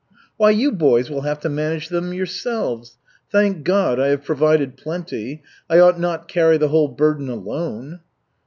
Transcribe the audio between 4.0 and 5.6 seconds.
have provided plenty.